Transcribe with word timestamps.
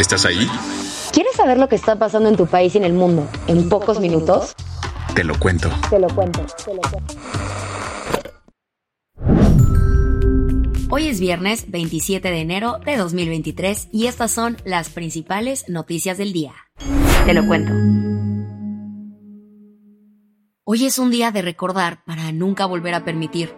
¿Estás 0.00 0.24
ahí? 0.24 0.48
¿Quieres 1.12 1.36
saber 1.36 1.58
lo 1.58 1.68
que 1.68 1.76
está 1.76 1.94
pasando 1.96 2.30
en 2.30 2.36
tu 2.36 2.46
país 2.46 2.74
y 2.74 2.78
en 2.78 2.84
el 2.84 2.94
mundo 2.94 3.28
en 3.48 3.68
pocos 3.68 4.00
minutos? 4.00 4.56
Te 5.14 5.24
lo 5.24 5.38
cuento. 5.38 5.68
Te 5.90 5.98
lo 5.98 6.08
cuento. 6.08 6.40
Te 6.64 6.74
lo 6.74 6.80
cuento. 6.80 7.12
Hoy 10.88 11.06
es 11.06 11.20
viernes 11.20 11.70
27 11.70 12.30
de 12.30 12.40
enero 12.40 12.78
de 12.82 12.96
2023 12.96 13.88
y 13.92 14.06
estas 14.06 14.30
son 14.30 14.56
las 14.64 14.88
principales 14.88 15.68
noticias 15.68 16.16
del 16.16 16.32
día. 16.32 16.54
Te 17.26 17.34
lo 17.34 17.46
cuento. 17.46 17.72
Hoy 20.64 20.86
es 20.86 20.98
un 20.98 21.10
día 21.10 21.30
de 21.30 21.42
recordar 21.42 22.02
para 22.06 22.32
nunca 22.32 22.64
volver 22.64 22.94
a 22.94 23.04
permitir. 23.04 23.54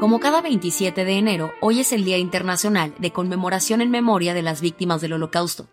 Como 0.00 0.18
cada 0.18 0.42
27 0.42 1.04
de 1.04 1.18
enero, 1.18 1.52
hoy 1.60 1.80
es 1.80 1.92
el 1.92 2.04
Día 2.04 2.18
Internacional 2.18 2.94
de 2.98 3.12
Conmemoración 3.12 3.80
en 3.80 3.90
Memoria 3.90 4.34
de 4.34 4.42
las 4.42 4.60
Víctimas 4.60 5.00
del 5.00 5.12
Holocausto. 5.12 5.68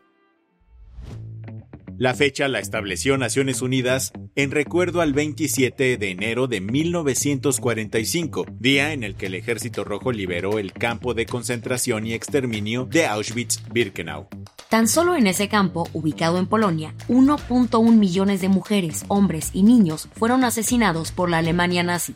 La 1.98 2.14
fecha 2.14 2.48
la 2.48 2.60
estableció 2.60 3.18
Naciones 3.18 3.62
Unidas 3.62 4.14
en 4.36 4.52
recuerdo 4.52 5.02
al 5.02 5.14
27 5.14 5.98
de 5.98 6.12
enero 6.12 6.48
de 6.48 6.62
1945, 6.62 8.46
día 8.60 8.94
en 8.94 9.04
el 9.04 9.16
que 9.16 9.26
el 9.26 9.36
Ejército 9.36 9.84
Rojo 9.84 10.12
liberó 10.12 10.60
el 10.60 10.72
campo 10.72 11.14
de 11.14 11.26
concentración 11.26 12.06
y 12.06 12.14
exterminio 12.14 12.86
de 12.86 13.08
Auschwitz-Birkenau. 13.08 14.28
Tan 14.70 14.88
solo 14.88 15.16
en 15.16 15.28
ese 15.28 15.50
campo, 15.50 15.90
ubicado 15.94 16.38
en 16.38 16.46
Polonia, 16.46 16.94
1.1 17.08 17.92
millones 17.92 18.42
de 18.42 18.50
mujeres, 18.50 19.04
hombres 19.08 19.50
y 19.54 19.64
niños 19.64 20.10
fueron 20.14 20.44
asesinados 20.44 21.12
por 21.12 21.30
la 21.30 21.40
Alemania 21.40 21.84
nazi. 21.84 22.16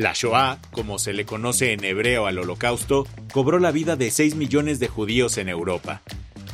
La 0.00 0.14
Shoah, 0.14 0.56
como 0.72 0.98
se 0.98 1.12
le 1.12 1.26
conoce 1.26 1.74
en 1.74 1.84
hebreo 1.84 2.24
al 2.24 2.38
Holocausto, 2.38 3.06
cobró 3.34 3.58
la 3.58 3.70
vida 3.70 3.96
de 3.96 4.10
6 4.10 4.34
millones 4.34 4.80
de 4.80 4.88
judíos 4.88 5.36
en 5.36 5.50
Europa. 5.50 6.00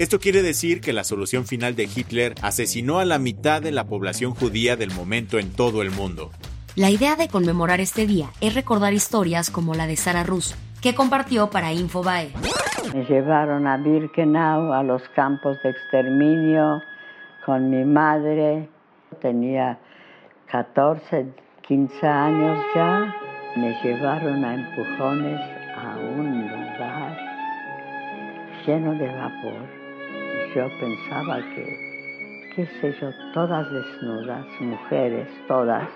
Esto 0.00 0.18
quiere 0.18 0.42
decir 0.42 0.80
que 0.80 0.92
la 0.92 1.04
solución 1.04 1.46
final 1.46 1.76
de 1.76 1.84
Hitler 1.84 2.34
asesinó 2.42 2.98
a 2.98 3.04
la 3.04 3.20
mitad 3.20 3.62
de 3.62 3.70
la 3.70 3.84
población 3.84 4.34
judía 4.34 4.74
del 4.74 4.90
momento 4.90 5.38
en 5.38 5.52
todo 5.52 5.82
el 5.82 5.92
mundo. 5.92 6.32
La 6.74 6.90
idea 6.90 7.14
de 7.14 7.28
conmemorar 7.28 7.78
este 7.78 8.04
día 8.04 8.30
es 8.40 8.56
recordar 8.56 8.92
historias 8.94 9.48
como 9.48 9.74
la 9.74 9.86
de 9.86 9.94
Sara 9.94 10.24
Rus, 10.24 10.56
que 10.82 10.96
compartió 10.96 11.48
para 11.48 11.72
Infobae. 11.72 12.32
Me 12.92 13.04
llevaron 13.04 13.68
a 13.68 13.76
Birkenau, 13.76 14.72
a 14.72 14.82
los 14.82 15.02
campos 15.14 15.56
de 15.62 15.70
exterminio, 15.70 16.82
con 17.44 17.70
mi 17.70 17.84
madre. 17.84 18.68
Tenía 19.22 19.78
14, 20.50 21.26
15 21.62 22.06
años 22.08 22.58
ya. 22.74 23.14
Me 23.56 23.72
llevaron 23.82 24.44
a 24.44 24.54
empujones 24.54 25.40
a 25.78 25.96
un 25.96 26.42
lugar 26.46 27.16
lleno 28.66 28.92
de 28.92 29.06
vapor. 29.06 29.62
Yo 30.54 30.68
pensaba 30.78 31.38
que, 31.54 32.52
qué 32.54 32.66
sé 32.66 32.92
yo, 33.00 33.08
todas 33.32 33.72
desnudas, 33.72 34.44
mujeres, 34.60 35.26
todas. 35.48 35.88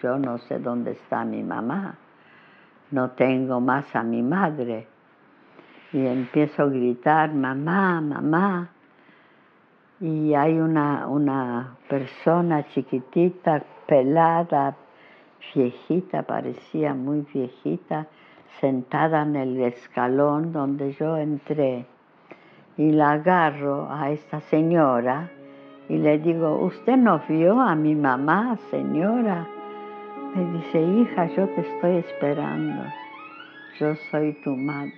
Yo 0.00 0.20
no 0.20 0.38
sé 0.38 0.60
dónde 0.60 0.92
está 0.92 1.24
mi 1.24 1.42
mamá. 1.42 1.98
No 2.92 3.10
tengo 3.10 3.60
más 3.60 3.96
a 3.96 4.04
mi 4.04 4.22
madre. 4.22 4.86
Y 5.92 6.06
empiezo 6.06 6.62
a 6.62 6.66
gritar, 6.66 7.34
mamá, 7.34 8.00
mamá. 8.00 8.70
Y 9.98 10.32
hay 10.32 10.60
una, 10.60 11.08
una 11.08 11.76
persona 11.88 12.68
chiquitita, 12.68 13.64
pelada, 13.88 14.76
viejita, 15.54 16.22
parecía 16.22 16.94
muy 16.94 17.26
viejita, 17.32 18.06
sentada 18.60 19.22
en 19.22 19.36
el 19.36 19.60
escalón 19.60 20.52
donde 20.52 20.92
yo 20.92 21.16
entré. 21.16 21.86
Y 22.76 22.92
la 22.92 23.12
agarro 23.12 23.90
a 23.90 24.10
esta 24.10 24.40
señora 24.40 25.30
y 25.88 25.98
le 25.98 26.18
digo, 26.18 26.64
¿usted 26.64 26.96
no 26.96 27.20
vio 27.28 27.60
a 27.60 27.74
mi 27.74 27.94
mamá, 27.94 28.58
señora? 28.70 29.46
Me 30.34 30.58
dice, 30.58 30.80
hija, 30.80 31.26
yo 31.34 31.48
te 31.48 31.60
estoy 31.62 31.96
esperando. 31.96 32.84
Yo 33.78 33.94
soy 34.10 34.34
tu 34.44 34.54
madre. 34.54 34.94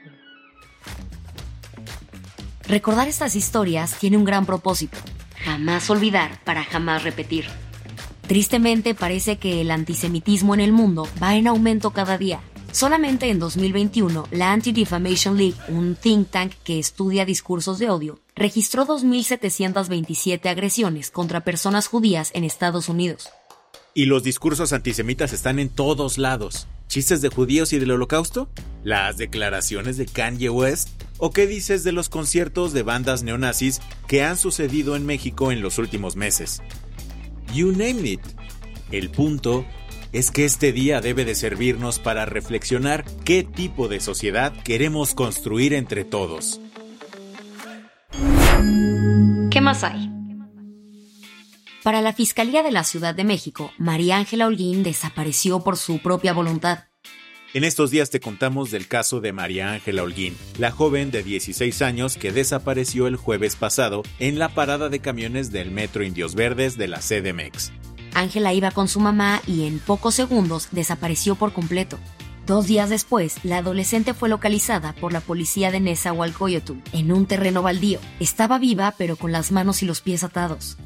Recordar 2.68 3.08
estas 3.08 3.34
historias 3.36 3.98
tiene 3.98 4.16
un 4.16 4.24
gran 4.24 4.44
propósito. 4.44 4.98
Jamás 5.44 5.88
olvidar 5.90 6.30
para 6.44 6.62
jamás 6.62 7.02
repetir. 7.02 7.46
Tristemente 8.32 8.94
parece 8.94 9.36
que 9.36 9.60
el 9.60 9.70
antisemitismo 9.70 10.54
en 10.54 10.60
el 10.60 10.72
mundo 10.72 11.06
va 11.22 11.36
en 11.36 11.46
aumento 11.46 11.90
cada 11.90 12.16
día. 12.16 12.40
Solamente 12.72 13.28
en 13.28 13.38
2021, 13.38 14.26
la 14.30 14.54
Anti-Defamation 14.54 15.36
League, 15.36 15.56
un 15.68 15.96
think 15.96 16.30
tank 16.30 16.54
que 16.64 16.78
estudia 16.78 17.26
discursos 17.26 17.78
de 17.78 17.90
odio, 17.90 18.20
registró 18.34 18.86
2.727 18.86 20.48
agresiones 20.48 21.10
contra 21.10 21.44
personas 21.44 21.88
judías 21.88 22.30
en 22.32 22.44
Estados 22.44 22.88
Unidos. 22.88 23.28
Y 23.92 24.06
los 24.06 24.22
discursos 24.22 24.72
antisemitas 24.72 25.34
están 25.34 25.58
en 25.58 25.68
todos 25.68 26.16
lados. 26.16 26.68
¿Chistes 26.88 27.20
de 27.20 27.28
judíos 27.28 27.74
y 27.74 27.78
del 27.80 27.90
holocausto? 27.90 28.48
¿Las 28.82 29.18
declaraciones 29.18 29.98
de 29.98 30.06
Kanye 30.06 30.48
West? 30.48 30.88
¿O 31.18 31.32
qué 31.32 31.46
dices 31.46 31.84
de 31.84 31.92
los 31.92 32.08
conciertos 32.08 32.72
de 32.72 32.82
bandas 32.82 33.22
neonazis 33.22 33.82
que 34.08 34.22
han 34.22 34.38
sucedido 34.38 34.96
en 34.96 35.04
México 35.04 35.52
en 35.52 35.60
los 35.60 35.76
últimos 35.76 36.16
meses? 36.16 36.62
You 37.52 37.72
name 37.72 38.08
it. 38.08 38.20
El 38.90 39.10
punto 39.10 39.66
es 40.12 40.30
que 40.30 40.44
este 40.44 40.72
día 40.72 41.00
debe 41.00 41.24
de 41.24 41.34
servirnos 41.34 41.98
para 41.98 42.24
reflexionar 42.24 43.04
qué 43.24 43.42
tipo 43.42 43.88
de 43.88 44.00
sociedad 44.00 44.52
queremos 44.62 45.14
construir 45.14 45.74
entre 45.74 46.04
todos. 46.04 46.60
¿Qué 49.50 49.60
más 49.60 49.84
hay? 49.84 50.10
Para 51.82 52.00
la 52.00 52.12
Fiscalía 52.12 52.62
de 52.62 52.70
la 52.70 52.84
Ciudad 52.84 53.14
de 53.14 53.24
México, 53.24 53.72
María 53.76 54.16
Ángela 54.16 54.46
Holguín 54.46 54.82
desapareció 54.82 55.64
por 55.64 55.76
su 55.76 55.98
propia 55.98 56.32
voluntad. 56.32 56.84
En 57.54 57.64
estos 57.64 57.90
días 57.90 58.08
te 58.08 58.18
contamos 58.18 58.70
del 58.70 58.88
caso 58.88 59.20
de 59.20 59.34
María 59.34 59.72
Ángela 59.72 60.02
Holguín, 60.02 60.34
la 60.56 60.70
joven 60.70 61.10
de 61.10 61.22
16 61.22 61.82
años 61.82 62.16
que 62.16 62.32
desapareció 62.32 63.06
el 63.06 63.16
jueves 63.16 63.56
pasado 63.56 64.04
en 64.18 64.38
la 64.38 64.48
parada 64.48 64.88
de 64.88 65.00
camiones 65.00 65.52
del 65.52 65.70
Metro 65.70 66.02
Indios 66.02 66.34
Verdes 66.34 66.78
de 66.78 66.88
la 66.88 67.00
CDMX. 67.00 67.70
Ángela 68.14 68.54
iba 68.54 68.70
con 68.70 68.88
su 68.88 69.00
mamá 69.00 69.42
y 69.46 69.66
en 69.66 69.80
pocos 69.80 70.14
segundos 70.14 70.68
desapareció 70.70 71.34
por 71.34 71.52
completo. 71.52 71.98
Dos 72.46 72.66
días 72.68 72.88
después, 72.88 73.36
la 73.44 73.58
adolescente 73.58 74.14
fue 74.14 74.30
localizada 74.30 74.94
por 74.94 75.12
la 75.12 75.20
policía 75.20 75.70
de 75.70 75.80
Nezahualcóyotl 75.80 76.72
en 76.94 77.12
un 77.12 77.26
terreno 77.26 77.60
baldío. 77.60 78.00
Estaba 78.18 78.58
viva, 78.58 78.94
pero 78.96 79.16
con 79.16 79.30
las 79.30 79.52
manos 79.52 79.82
y 79.82 79.86
los 79.86 80.00
pies 80.00 80.24
atados. 80.24 80.78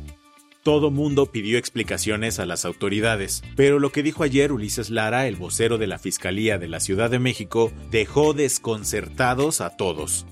Todo 0.67 0.91
mundo 0.91 1.27
pidió 1.27 1.59
explicaciones 1.59 2.41
a 2.41 2.45
las 2.45 2.65
autoridades, 2.65 3.45
pero 3.55 3.79
lo 3.79 3.91
que 3.91 4.03
dijo 4.03 4.25
ayer 4.25 4.51
Ulises 4.51 4.91
Lara, 4.91 5.29
el 5.29 5.37
vocero 5.37 5.79
de 5.79 5.87
la 5.87 6.01
Fiscalía 6.01 6.59
de 6.59 6.67
la 6.67 6.81
Ciudad 6.81 7.09
de 7.09 7.21
México, 7.21 7.71
dejó 7.93 8.33
desconcertados 8.33 9.61
a 9.61 9.77
todos. 9.77 10.27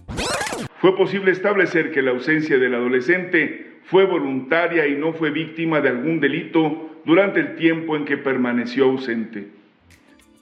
Fue 0.80 0.96
posible 0.96 1.30
establecer 1.30 1.92
que 1.92 2.02
la 2.02 2.10
ausencia 2.10 2.58
del 2.58 2.74
adolescente 2.74 3.78
fue 3.84 4.06
voluntaria 4.06 4.88
y 4.88 4.96
no 4.96 5.12
fue 5.12 5.30
víctima 5.30 5.80
de 5.80 5.90
algún 5.90 6.18
delito 6.18 7.00
durante 7.04 7.38
el 7.38 7.54
tiempo 7.54 7.94
en 7.94 8.04
que 8.04 8.16
permaneció 8.16 8.86
ausente. 8.86 9.63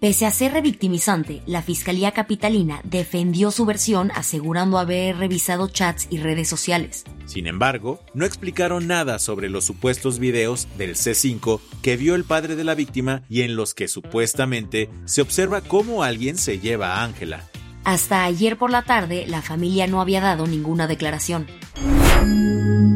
Pese 0.02 0.26
a 0.26 0.32
ser 0.32 0.52
revictimizante, 0.52 1.42
la 1.46 1.62
Fiscalía 1.62 2.10
Capitalina 2.10 2.80
defendió 2.82 3.52
su 3.52 3.64
versión 3.66 4.10
asegurando 4.16 4.80
haber 4.80 5.16
revisado 5.16 5.68
chats 5.68 6.08
y 6.10 6.18
redes 6.18 6.48
sociales. 6.48 7.04
Sin 7.26 7.46
embargo, 7.46 8.00
no 8.12 8.24
explicaron 8.24 8.88
nada 8.88 9.20
sobre 9.20 9.48
los 9.48 9.64
supuestos 9.64 10.18
videos 10.18 10.66
del 10.76 10.96
C5 10.96 11.60
que 11.82 11.96
vio 11.96 12.16
el 12.16 12.24
padre 12.24 12.56
de 12.56 12.64
la 12.64 12.74
víctima 12.74 13.22
y 13.28 13.42
en 13.42 13.54
los 13.54 13.74
que 13.74 13.86
supuestamente 13.86 14.90
se 15.04 15.22
observa 15.22 15.60
cómo 15.60 16.02
alguien 16.02 16.36
se 16.36 16.58
lleva 16.58 16.96
a 16.96 17.04
Ángela. 17.04 17.48
Hasta 17.84 18.24
ayer 18.24 18.58
por 18.58 18.72
la 18.72 18.82
tarde, 18.82 19.24
la 19.28 19.40
familia 19.40 19.86
no 19.86 20.00
había 20.00 20.20
dado 20.20 20.48
ninguna 20.48 20.88
declaración. 20.88 21.46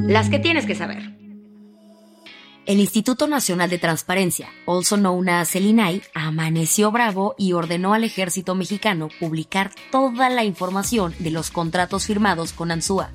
Las 0.08 0.28
que 0.28 0.40
tienes 0.40 0.66
que 0.66 0.74
saber. 0.74 1.15
El 2.66 2.80
Instituto 2.80 3.28
Nacional 3.28 3.70
de 3.70 3.78
Transparencia, 3.78 4.48
also 4.66 4.96
known 4.96 5.28
as 5.28 5.54
el 5.54 5.66
INAI, 5.66 6.02
amaneció 6.14 6.90
bravo 6.90 7.36
y 7.38 7.52
ordenó 7.52 7.94
al 7.94 8.02
ejército 8.02 8.56
mexicano 8.56 9.08
publicar 9.20 9.70
toda 9.92 10.28
la 10.30 10.42
información 10.42 11.14
de 11.20 11.30
los 11.30 11.52
contratos 11.52 12.06
firmados 12.06 12.52
con 12.52 12.72
Ansúa. 12.72 13.12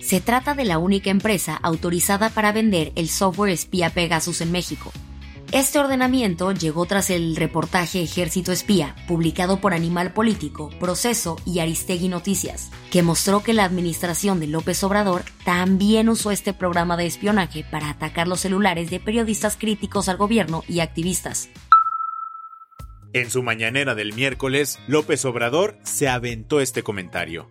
Se 0.00 0.20
trata 0.20 0.52
de 0.52 0.66
la 0.66 0.76
única 0.76 1.08
empresa 1.08 1.58
autorizada 1.62 2.28
para 2.28 2.52
vender 2.52 2.92
el 2.94 3.08
software 3.08 3.52
espía 3.52 3.88
Pegasus 3.88 4.42
en 4.42 4.52
México, 4.52 4.92
este 5.52 5.80
ordenamiento 5.80 6.52
llegó 6.52 6.86
tras 6.86 7.10
el 7.10 7.34
reportaje 7.34 8.02
Ejército 8.02 8.52
Espía, 8.52 8.94
publicado 9.08 9.60
por 9.60 9.74
Animal 9.74 10.12
Político, 10.12 10.70
Proceso 10.78 11.36
y 11.44 11.58
Aristegui 11.58 12.08
Noticias, 12.08 12.70
que 12.92 13.02
mostró 13.02 13.42
que 13.42 13.52
la 13.52 13.64
administración 13.64 14.38
de 14.38 14.46
López 14.46 14.82
Obrador 14.84 15.22
también 15.44 16.08
usó 16.08 16.30
este 16.30 16.52
programa 16.54 16.96
de 16.96 17.06
espionaje 17.06 17.64
para 17.68 17.90
atacar 17.90 18.28
los 18.28 18.40
celulares 18.40 18.90
de 18.90 19.00
periodistas 19.00 19.56
críticos 19.56 20.08
al 20.08 20.16
gobierno 20.16 20.62
y 20.68 20.80
activistas. 20.80 21.50
En 23.12 23.28
su 23.28 23.42
mañanera 23.42 23.96
del 23.96 24.12
miércoles, 24.12 24.78
López 24.86 25.24
Obrador 25.24 25.76
se 25.82 26.08
aventó 26.08 26.60
este 26.60 26.84
comentario. 26.84 27.50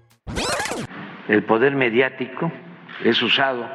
El 1.28 1.44
poder 1.44 1.76
mediático 1.76 2.50
es 3.04 3.22
usado 3.22 3.68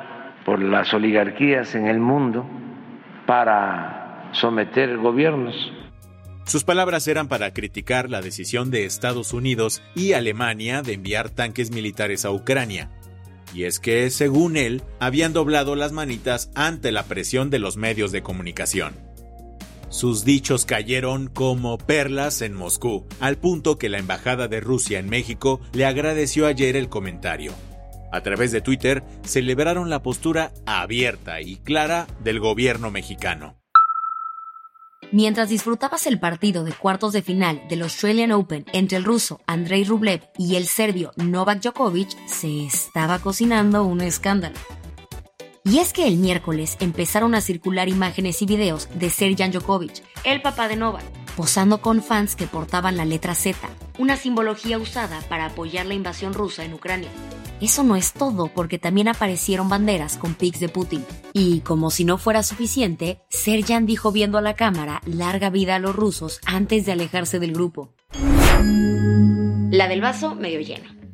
por 0.47 0.63
las 0.63 0.95
oligarquías 0.95 1.75
en 1.75 1.87
el 1.89 2.01
mundo 2.01 2.49
para 3.27 3.94
someter 4.41 4.97
gobiernos. 4.99 5.55
Sus 6.47 6.65
palabras 6.65 7.09
eran 7.09 7.29
para 7.29 7.53
criticar 7.53 8.11
la 8.11 8.21
decisión 8.21 8.71
de 8.71 8.85
Estados 8.85 9.33
Unidos 9.33 9.83
y 9.95 10.13
Alemania 10.13 10.83
de 10.83 10.93
enviar 10.93 11.31
tanques 11.31 11.71
militares 11.71 12.25
a 12.25 12.31
Ucrania. 12.31 12.91
Y 13.55 13.65
es 13.65 13.81
que, 13.81 14.11
según 14.11 14.57
él, 14.57 14.83
habían 15.01 15.33
doblado 15.33 15.75
las 15.75 15.93
manitas 15.93 16.51
ante 16.55 16.93
la 16.93 17.05
presión 17.05 17.51
de 17.51 17.61
los 17.61 17.77
medios 17.77 18.13
de 18.13 18.23
comunicación. 18.23 18.95
Sus 19.89 20.25
dichos 20.25 20.65
cayeron 20.65 21.29
como 21.29 21.79
perlas 21.79 22.43
en 22.43 22.53
Moscú, 22.53 23.07
al 23.21 23.37
punto 23.37 23.79
que 23.79 23.89
la 23.89 23.99
Embajada 23.99 24.49
de 24.49 24.61
Rusia 24.61 24.99
en 24.99 25.09
México 25.09 25.61
le 25.73 25.87
agradeció 25.87 26.47
ayer 26.47 26.77
el 26.77 26.89
comentario. 26.89 27.53
A 28.13 28.21
través 28.21 28.51
de 28.53 28.61
Twitter 28.61 29.03
celebraron 29.23 29.91
la 29.91 30.03
postura 30.03 30.53
abierta 30.67 31.41
y 31.41 31.57
clara 31.57 32.07
del 32.23 32.41
gobierno 32.41 32.91
mexicano. 32.91 33.64
Mientras 35.15 35.49
disfrutabas 35.49 36.09
el 36.09 36.19
partido 36.19 36.65
de 36.65 36.73
cuartos 36.73 37.13
de 37.13 37.23
final 37.23 37.63
del 37.69 37.83
Australian 37.83 38.33
Open 38.33 38.67
entre 38.73 38.99
el 38.99 39.05
ruso 39.05 39.41
Andrei 39.47 39.85
Rublev 39.85 40.23
y 40.39 40.57
el 40.57 40.67
serbio 40.67 41.13
Novak 41.15 41.61
Djokovic, 41.63 42.09
se 42.27 42.67
estaba 42.67 43.21
cocinando 43.21 43.85
un 43.85 44.01
escándalo. 44.01 44.57
Y 45.63 45.79
es 45.79 45.93
que 45.93 46.09
el 46.09 46.17
miércoles 46.17 46.77
empezaron 46.81 47.37
a 47.37 47.41
circular 47.41 47.89
imágenes 47.89 48.43
y 48.43 48.47
videos 48.47 48.89
de 48.97 49.09
Serjan 49.09 49.53
Djokovic, 49.53 50.03
el 50.25 50.43
papá 50.43 50.67
de 50.67 50.75
Novak, 50.75 51.05
posando 51.37 51.81
con 51.81 52.03
fans 52.03 52.35
que 52.35 52.49
portaban 52.49 52.97
la 52.97 53.05
letra 53.05 53.37
Z, 53.37 53.57
una 54.01 54.17
simbología 54.17 54.79
usada 54.79 55.21
para 55.29 55.47
apoyar 55.47 55.87
la 55.87 55.95
invasión 55.95 56.35
rusa 56.35 56.65
en 56.65 56.75
Ucrania. 56.75 57.11
Eso 57.61 57.85
no 57.85 57.97
es 57.97 58.13
todo, 58.13 58.49
porque 58.55 58.79
también 58.79 59.09
aparecieron 59.09 59.69
banderas 59.69 60.17
con 60.17 60.35
pics 60.35 60.61
de 60.61 60.69
Putin. 60.69 61.05
Y 61.33 61.61
como 61.61 61.91
si 61.91 62.05
no 62.05 62.19
fuera 62.19 62.43
suficiente, 62.43 63.21
Serjan 63.31 63.87
dijo 63.87 64.13
viendo 64.13 64.39
a 64.39 64.43
la 64.43 64.55
cámara 64.55 65.01
larga 65.07 65.51
vida 65.51 65.77
a 65.77 65.79
los 65.79 65.95
rusos 65.95 66.41
antes 66.47 66.85
de 66.85 66.93
alejarse 66.93 67.39
del 67.39 67.53
grupo. 67.53 67.95
La 69.71 69.89
del 69.89 70.01
vaso 70.01 70.35
medio 70.35 70.61
lleno. 70.61 71.05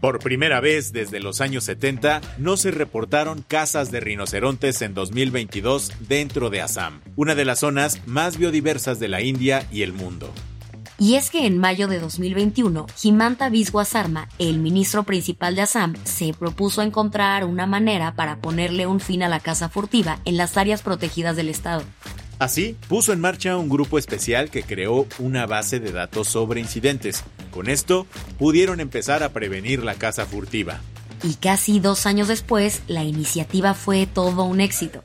Por 0.00 0.18
primera 0.18 0.60
vez 0.60 0.92
desde 0.92 1.18
los 1.18 1.40
años 1.40 1.64
70 1.64 2.20
no 2.36 2.58
se 2.58 2.70
reportaron 2.70 3.42
cazas 3.46 3.90
de 3.90 4.00
rinocerontes 4.00 4.82
en 4.82 4.92
2022 4.92 5.92
dentro 6.08 6.50
de 6.50 6.60
Assam, 6.60 7.00
una 7.16 7.34
de 7.34 7.46
las 7.46 7.60
zonas 7.60 8.06
más 8.06 8.36
biodiversas 8.36 9.00
de 9.00 9.08
la 9.08 9.22
India 9.22 9.66
y 9.72 9.80
el 9.80 9.94
mundo. 9.94 10.30
Y 11.04 11.16
es 11.16 11.28
que 11.28 11.44
en 11.44 11.58
mayo 11.58 11.86
de 11.86 12.00
2021, 12.00 12.86
Himanta 13.02 13.50
Biswa 13.50 13.84
Sarma, 13.84 14.26
el 14.38 14.58
ministro 14.58 15.02
principal 15.02 15.54
de 15.54 15.60
Assam, 15.60 15.92
se 16.04 16.32
propuso 16.32 16.80
encontrar 16.80 17.44
una 17.44 17.66
manera 17.66 18.14
para 18.14 18.38
ponerle 18.38 18.86
un 18.86 19.00
fin 19.00 19.22
a 19.22 19.28
la 19.28 19.38
caza 19.38 19.68
furtiva 19.68 20.18
en 20.24 20.38
las 20.38 20.56
áreas 20.56 20.80
protegidas 20.80 21.36
del 21.36 21.50
estado. 21.50 21.82
Así, 22.38 22.78
puso 22.88 23.12
en 23.12 23.20
marcha 23.20 23.58
un 23.58 23.68
grupo 23.68 23.98
especial 23.98 24.48
que 24.48 24.62
creó 24.62 25.06
una 25.18 25.44
base 25.44 25.78
de 25.78 25.92
datos 25.92 26.28
sobre 26.28 26.62
incidentes. 26.62 27.22
Con 27.50 27.68
esto, 27.68 28.06
pudieron 28.38 28.80
empezar 28.80 29.22
a 29.22 29.28
prevenir 29.34 29.84
la 29.84 29.96
caza 29.96 30.24
furtiva. 30.24 30.80
Y 31.22 31.34
casi 31.34 31.80
dos 31.80 32.06
años 32.06 32.28
después, 32.28 32.80
la 32.88 33.04
iniciativa 33.04 33.74
fue 33.74 34.06
todo 34.06 34.44
un 34.44 34.62
éxito. 34.62 35.04